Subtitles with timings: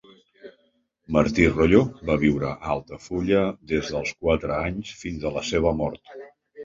[1.17, 6.17] Martí Royo va viure a Altafulla des dels quatre anys fins a la seva mort.